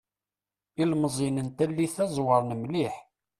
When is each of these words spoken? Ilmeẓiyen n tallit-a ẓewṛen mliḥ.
Ilmeẓiyen 0.81 1.37
n 1.45 1.47
tallit-a 1.57 2.05
ẓewṛen 2.15 2.51
mliḥ. 2.61 2.95